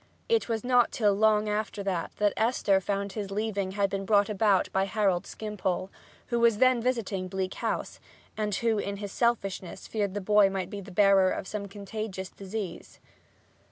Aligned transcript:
It 0.27 0.49
was 0.49 0.63
not 0.63 0.91
till 0.91 1.13
long 1.13 1.47
after 1.47 1.83
that 1.83 2.11
Esther 2.35 2.81
found 2.81 3.11
his 3.11 3.29
leaving 3.29 3.73
had 3.73 3.87
been 3.87 4.03
brought 4.03 4.29
about 4.29 4.67
by 4.71 4.85
Harold 4.85 5.27
Skimpole, 5.27 5.91
who 6.29 6.39
was 6.39 6.57
then 6.57 6.81
visiting 6.81 7.27
Bleak 7.27 7.53
House, 7.53 7.99
and 8.35 8.55
who, 8.55 8.79
in 8.79 8.97
his 8.97 9.11
selfishness, 9.11 9.87
feared 9.87 10.15
the 10.15 10.19
boy 10.19 10.49
might 10.49 10.71
be 10.71 10.81
the 10.81 10.89
bearer 10.89 11.29
of 11.29 11.47
some 11.47 11.67
contagious 11.67 12.29
disease. 12.29 12.99